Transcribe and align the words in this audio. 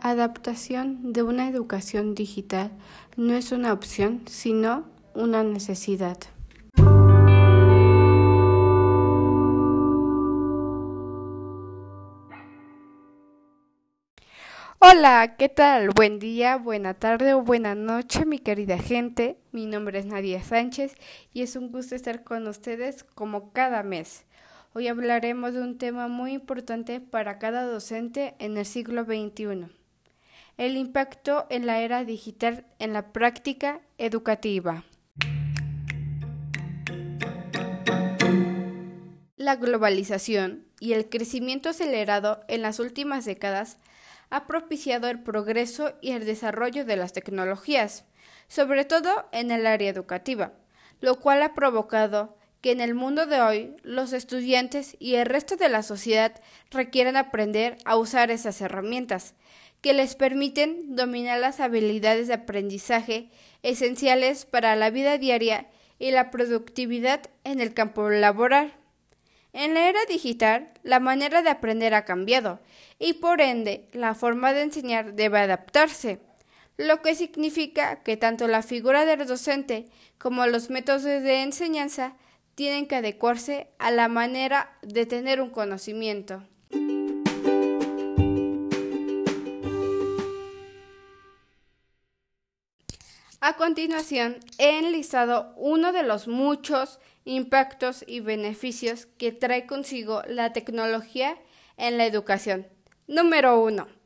adaptación 0.00 1.12
de 1.12 1.22
una 1.22 1.46
educación 1.46 2.14
digital 2.14 2.70
no 3.18 3.34
es 3.34 3.52
una 3.52 3.74
opción, 3.74 4.22
sino 4.26 4.86
una 5.14 5.44
necesidad. 5.44 6.16
Hola, 14.80 15.34
¿qué 15.36 15.50
tal? 15.50 15.90
Buen 15.90 16.18
día, 16.18 16.56
buena 16.56 16.94
tarde 16.94 17.34
o 17.34 17.42
buena 17.42 17.74
noche, 17.74 18.24
mi 18.24 18.38
querida 18.38 18.78
gente. 18.78 19.38
Mi 19.52 19.66
nombre 19.66 19.98
es 19.98 20.06
Nadia 20.06 20.42
Sánchez 20.42 20.94
y 21.34 21.42
es 21.42 21.56
un 21.56 21.70
gusto 21.70 21.94
estar 21.94 22.24
con 22.24 22.46
ustedes 22.48 23.04
como 23.04 23.52
cada 23.52 23.82
mes. 23.82 24.24
Hoy 24.78 24.86
hablaremos 24.86 25.54
de 25.54 25.60
un 25.60 25.76
tema 25.76 26.06
muy 26.06 26.34
importante 26.34 27.00
para 27.00 27.40
cada 27.40 27.64
docente 27.64 28.36
en 28.38 28.56
el 28.56 28.64
siglo 28.64 29.02
XXI. 29.02 29.66
El 30.56 30.76
impacto 30.76 31.48
en 31.50 31.66
la 31.66 31.80
era 31.80 32.04
digital 32.04 32.64
en 32.78 32.92
la 32.92 33.12
práctica 33.12 33.80
educativa. 33.98 34.84
La 39.34 39.56
globalización 39.56 40.64
y 40.78 40.92
el 40.92 41.08
crecimiento 41.08 41.70
acelerado 41.70 42.44
en 42.46 42.62
las 42.62 42.78
últimas 42.78 43.24
décadas 43.24 43.78
ha 44.30 44.46
propiciado 44.46 45.08
el 45.08 45.24
progreso 45.24 45.94
y 46.00 46.12
el 46.12 46.24
desarrollo 46.24 46.84
de 46.84 46.96
las 46.96 47.12
tecnologías, 47.12 48.04
sobre 48.46 48.84
todo 48.84 49.26
en 49.32 49.50
el 49.50 49.66
área 49.66 49.90
educativa, 49.90 50.52
lo 51.00 51.16
cual 51.18 51.42
ha 51.42 51.54
provocado 51.54 52.37
que 52.60 52.72
en 52.72 52.80
el 52.80 52.94
mundo 52.94 53.26
de 53.26 53.40
hoy 53.40 53.76
los 53.82 54.12
estudiantes 54.12 54.96
y 54.98 55.14
el 55.14 55.26
resto 55.26 55.56
de 55.56 55.68
la 55.68 55.82
sociedad 55.82 56.40
requieren 56.70 57.16
aprender 57.16 57.78
a 57.84 57.96
usar 57.96 58.30
esas 58.30 58.60
herramientas, 58.60 59.34
que 59.80 59.92
les 59.92 60.16
permiten 60.16 60.96
dominar 60.96 61.38
las 61.38 61.60
habilidades 61.60 62.26
de 62.26 62.34
aprendizaje 62.34 63.30
esenciales 63.62 64.44
para 64.44 64.74
la 64.76 64.90
vida 64.90 65.18
diaria 65.18 65.68
y 65.98 66.10
la 66.10 66.30
productividad 66.30 67.22
en 67.44 67.60
el 67.60 67.74
campo 67.74 68.08
laboral. 68.10 68.74
En 69.52 69.74
la 69.74 69.88
era 69.88 70.00
digital, 70.08 70.72
la 70.82 71.00
manera 71.00 71.42
de 71.42 71.50
aprender 71.50 71.94
ha 71.94 72.04
cambiado 72.04 72.60
y 72.98 73.14
por 73.14 73.40
ende 73.40 73.88
la 73.92 74.14
forma 74.14 74.52
de 74.52 74.62
enseñar 74.62 75.14
debe 75.14 75.38
adaptarse, 75.38 76.20
lo 76.76 77.02
que 77.02 77.14
significa 77.14 78.02
que 78.02 78.16
tanto 78.16 78.46
la 78.46 78.62
figura 78.62 79.04
del 79.04 79.26
docente 79.26 79.86
como 80.18 80.46
los 80.46 80.70
métodos 80.70 81.02
de 81.02 81.42
enseñanza 81.42 82.14
tienen 82.58 82.88
que 82.88 82.96
adecuarse 82.96 83.68
a 83.78 83.92
la 83.92 84.08
manera 84.08 84.76
de 84.82 85.06
tener 85.06 85.40
un 85.40 85.48
conocimiento. 85.48 86.42
A 93.40 93.56
continuación, 93.56 94.40
he 94.58 94.80
enlistado 94.80 95.54
uno 95.56 95.92
de 95.92 96.02
los 96.02 96.26
muchos 96.26 96.98
impactos 97.24 98.04
y 98.08 98.18
beneficios 98.18 99.06
que 99.06 99.30
trae 99.30 99.64
consigo 99.64 100.24
la 100.26 100.52
tecnología 100.52 101.38
en 101.76 101.96
la 101.96 102.06
educación. 102.06 102.66
Número 103.06 103.60
1. 103.60 103.97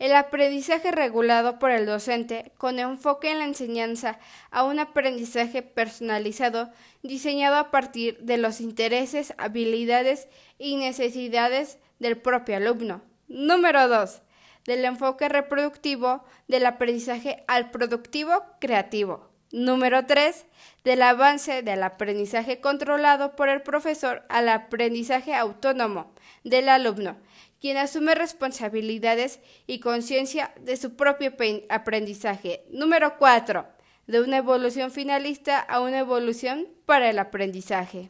El 0.00 0.16
aprendizaje 0.16 0.92
regulado 0.92 1.58
por 1.58 1.70
el 1.70 1.84
docente 1.84 2.52
con 2.56 2.78
enfoque 2.78 3.30
en 3.30 3.38
la 3.38 3.44
enseñanza 3.44 4.18
a 4.50 4.64
un 4.64 4.78
aprendizaje 4.78 5.60
personalizado 5.60 6.70
diseñado 7.02 7.56
a 7.56 7.70
partir 7.70 8.18
de 8.20 8.38
los 8.38 8.62
intereses, 8.62 9.34
habilidades 9.36 10.26
y 10.58 10.76
necesidades 10.76 11.76
del 11.98 12.16
propio 12.16 12.56
alumno. 12.56 13.02
Número 13.28 13.88
2. 13.88 14.22
Del 14.64 14.86
enfoque 14.86 15.28
reproductivo 15.28 16.24
del 16.48 16.64
aprendizaje 16.64 17.44
al 17.46 17.70
productivo 17.70 18.42
creativo. 18.58 19.28
Número 19.52 20.06
3. 20.06 20.46
Del 20.82 21.02
avance 21.02 21.60
del 21.60 21.82
aprendizaje 21.82 22.62
controlado 22.62 23.36
por 23.36 23.50
el 23.50 23.60
profesor 23.60 24.24
al 24.30 24.48
aprendizaje 24.48 25.34
autónomo 25.34 26.14
del 26.42 26.70
alumno 26.70 27.18
quien 27.60 27.76
asume 27.76 28.14
responsabilidades 28.14 29.40
y 29.66 29.80
conciencia 29.80 30.52
de 30.60 30.76
su 30.76 30.96
propio 30.96 31.34
aprendizaje. 31.68 32.64
Número 32.70 33.18
4. 33.18 33.66
De 34.06 34.20
una 34.20 34.38
evolución 34.38 34.90
finalista 34.90 35.58
a 35.58 35.80
una 35.80 35.98
evolución 35.98 36.68
para 36.86 37.10
el 37.10 37.18
aprendizaje. 37.18 38.08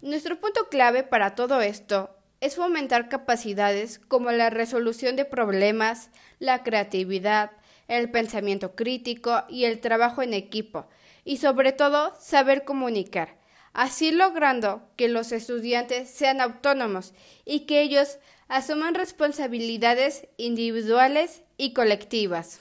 Nuestro 0.00 0.40
punto 0.40 0.68
clave 0.68 1.02
para 1.02 1.34
todo 1.34 1.60
esto 1.60 2.16
es 2.40 2.56
fomentar 2.56 3.08
capacidades 3.08 4.00
como 4.00 4.32
la 4.32 4.50
resolución 4.50 5.14
de 5.14 5.24
problemas, 5.24 6.10
la 6.38 6.64
creatividad, 6.64 7.52
el 7.86 8.10
pensamiento 8.10 8.74
crítico 8.74 9.44
y 9.48 9.64
el 9.64 9.80
trabajo 9.80 10.22
en 10.22 10.34
equipo, 10.34 10.88
y 11.24 11.36
sobre 11.36 11.72
todo 11.72 12.14
saber 12.20 12.64
comunicar, 12.64 13.38
así 13.72 14.10
logrando 14.10 14.88
que 14.96 15.08
los 15.08 15.30
estudiantes 15.30 16.10
sean 16.10 16.40
autónomos 16.40 17.14
y 17.44 17.60
que 17.60 17.80
ellos 17.80 18.18
asuman 18.52 18.94
responsabilidades 18.94 20.28
individuales 20.36 21.40
y 21.56 21.72
colectivas. 21.72 22.60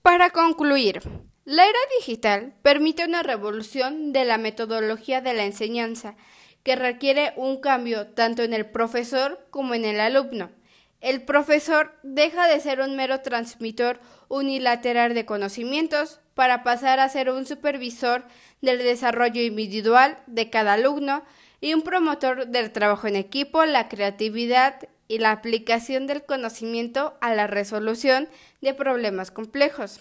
Para 0.00 0.30
concluir, 0.30 1.02
la 1.44 1.64
era 1.64 1.78
digital 1.98 2.54
permite 2.62 3.04
una 3.04 3.24
revolución 3.24 4.12
de 4.12 4.24
la 4.24 4.38
metodología 4.38 5.20
de 5.20 5.34
la 5.34 5.44
enseñanza 5.44 6.14
que 6.62 6.76
requiere 6.76 7.32
un 7.34 7.60
cambio 7.60 8.06
tanto 8.14 8.44
en 8.44 8.54
el 8.54 8.64
profesor 8.64 9.44
como 9.50 9.74
en 9.74 9.84
el 9.84 9.98
alumno. 9.98 10.52
El 11.00 11.24
profesor 11.24 11.98
deja 12.04 12.46
de 12.46 12.60
ser 12.60 12.80
un 12.80 12.94
mero 12.94 13.22
transmisor 13.22 13.98
unilateral 14.28 15.14
de 15.14 15.26
conocimientos 15.26 16.20
para 16.34 16.62
pasar 16.62 17.00
a 17.00 17.08
ser 17.08 17.30
un 17.30 17.46
supervisor 17.46 18.24
del 18.60 18.78
desarrollo 18.78 19.40
individual 19.42 20.18
de 20.26 20.50
cada 20.50 20.74
alumno 20.74 21.24
y 21.60 21.74
un 21.74 21.82
promotor 21.82 22.48
del 22.48 22.72
trabajo 22.72 23.06
en 23.06 23.16
equipo, 23.16 23.64
la 23.64 23.88
creatividad 23.88 24.88
y 25.08 25.18
la 25.18 25.30
aplicación 25.30 26.06
del 26.06 26.24
conocimiento 26.24 27.16
a 27.20 27.34
la 27.34 27.46
resolución 27.46 28.28
de 28.60 28.74
problemas 28.74 29.30
complejos. 29.30 30.00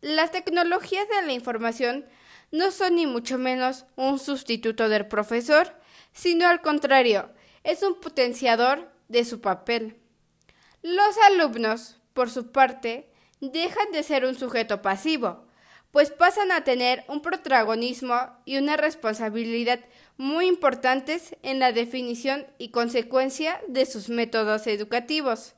Las 0.00 0.30
tecnologías 0.30 1.08
de 1.08 1.26
la 1.26 1.32
información 1.32 2.04
no 2.50 2.70
son 2.70 2.96
ni 2.96 3.06
mucho 3.06 3.38
menos 3.38 3.86
un 3.96 4.18
sustituto 4.18 4.88
del 4.88 5.06
profesor, 5.06 5.72
sino 6.12 6.46
al 6.46 6.60
contrario, 6.60 7.30
es 7.64 7.82
un 7.82 8.00
potenciador 8.00 8.90
de 9.08 9.24
su 9.24 9.40
papel. 9.40 9.96
Los 10.82 11.16
alumnos, 11.30 12.00
por 12.12 12.30
su 12.30 12.50
parte, 12.50 13.08
dejan 13.50 13.90
de 13.92 14.02
ser 14.02 14.24
un 14.24 14.34
sujeto 14.34 14.82
pasivo, 14.82 15.44
pues 15.90 16.10
pasan 16.10 16.52
a 16.52 16.64
tener 16.64 17.04
un 17.08 17.20
protagonismo 17.20 18.16
y 18.44 18.56
una 18.56 18.76
responsabilidad 18.76 19.80
muy 20.16 20.46
importantes 20.46 21.36
en 21.42 21.58
la 21.58 21.72
definición 21.72 22.46
y 22.58 22.70
consecuencia 22.70 23.60
de 23.68 23.84
sus 23.84 24.08
métodos 24.08 24.66
educativos. 24.66 25.54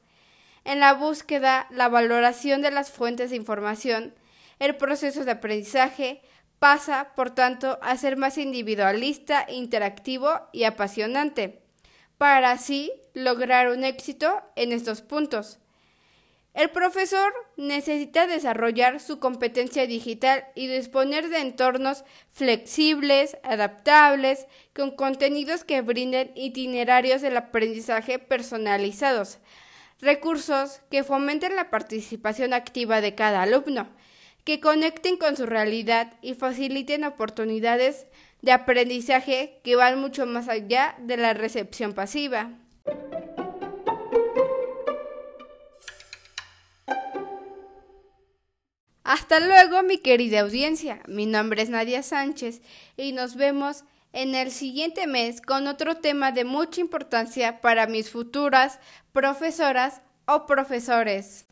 En 0.64 0.80
la 0.80 0.94
búsqueda, 0.94 1.68
la 1.70 1.88
valoración 1.88 2.62
de 2.62 2.70
las 2.70 2.90
fuentes 2.90 3.30
de 3.30 3.36
información, 3.36 4.14
el 4.58 4.76
proceso 4.76 5.24
de 5.24 5.32
aprendizaje 5.32 6.22
pasa, 6.58 7.12
por 7.14 7.30
tanto, 7.30 7.78
a 7.82 7.96
ser 7.96 8.16
más 8.16 8.38
individualista, 8.38 9.46
interactivo 9.48 10.40
y 10.52 10.64
apasionante, 10.64 11.62
para 12.16 12.52
así 12.52 12.90
lograr 13.12 13.68
un 13.68 13.84
éxito 13.84 14.40
en 14.56 14.72
estos 14.72 15.02
puntos. 15.02 15.58
El 16.54 16.70
profesor 16.70 17.32
necesita 17.56 18.28
desarrollar 18.28 19.00
su 19.00 19.18
competencia 19.18 19.88
digital 19.88 20.44
y 20.54 20.68
disponer 20.68 21.28
de 21.28 21.40
entornos 21.40 22.04
flexibles, 22.30 23.36
adaptables, 23.42 24.46
con 24.72 24.92
contenidos 24.92 25.64
que 25.64 25.82
brinden 25.82 26.30
itinerarios 26.36 27.22
del 27.22 27.36
aprendizaje 27.36 28.20
personalizados, 28.20 29.38
recursos 30.00 30.80
que 30.92 31.02
fomenten 31.02 31.56
la 31.56 31.70
participación 31.70 32.52
activa 32.52 33.00
de 33.00 33.16
cada 33.16 33.42
alumno, 33.42 33.88
que 34.44 34.60
conecten 34.60 35.16
con 35.16 35.36
su 35.36 35.46
realidad 35.46 36.14
y 36.22 36.34
faciliten 36.34 37.02
oportunidades 37.02 38.06
de 38.42 38.52
aprendizaje 38.52 39.58
que 39.64 39.74
van 39.74 40.00
mucho 40.00 40.24
más 40.24 40.48
allá 40.48 40.94
de 41.00 41.16
la 41.16 41.34
recepción 41.34 41.94
pasiva. 41.94 42.52
Hasta 49.14 49.38
luego, 49.38 49.84
mi 49.84 49.98
querida 49.98 50.40
audiencia. 50.40 51.00
Mi 51.06 51.24
nombre 51.24 51.62
es 51.62 51.68
Nadia 51.68 52.02
Sánchez 52.02 52.62
y 52.96 53.12
nos 53.12 53.36
vemos 53.36 53.84
en 54.12 54.34
el 54.34 54.50
siguiente 54.50 55.06
mes 55.06 55.40
con 55.40 55.68
otro 55.68 55.98
tema 55.98 56.32
de 56.32 56.44
mucha 56.44 56.80
importancia 56.80 57.60
para 57.60 57.86
mis 57.86 58.10
futuras 58.10 58.80
profesoras 59.12 60.00
o 60.26 60.46
profesores. 60.46 61.46